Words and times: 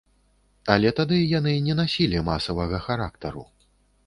Але 0.75 0.91
тады 0.99 1.19
яны 1.39 1.53
не 1.67 1.75
насілі 1.81 2.25
масавага 2.31 2.81
характару. 2.89 3.47